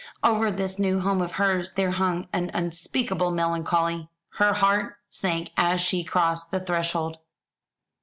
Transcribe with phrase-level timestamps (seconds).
[0.23, 4.09] Over this new home of hers there hung an unspeakable melancholy.
[4.39, 7.19] Her heart sank as she crossed the threshold.